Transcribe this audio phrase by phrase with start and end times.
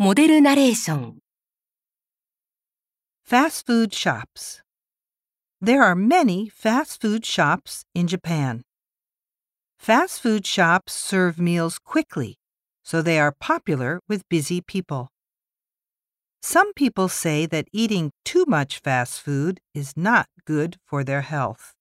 [0.00, 1.18] モデルナレーション
[3.24, 4.62] Fast food shops.
[5.60, 8.62] There are many fast food shops in Japan.
[9.76, 12.36] Fast food shops serve meals quickly,
[12.84, 15.08] so they are popular with busy people.
[16.40, 21.74] Some people say that eating too much fast food is not good for their health.